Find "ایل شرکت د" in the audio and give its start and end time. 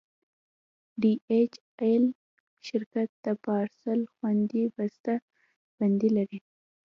1.81-3.27